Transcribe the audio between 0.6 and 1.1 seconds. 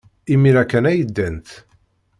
kan ay